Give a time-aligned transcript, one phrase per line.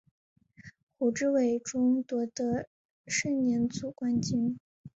[0.97, 2.65] 胡志伟中夺得
[3.05, 4.57] 盛年组冠军。